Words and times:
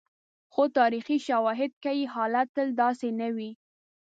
خو 0.53 0.63
تاریخي 0.77 1.17
شواهد 1.27 1.71
ښيي، 1.83 2.03
حالت 2.13 2.47
تل 2.55 2.67
داسې 2.81 3.07
نه 3.19 3.27
وي. 3.35 3.51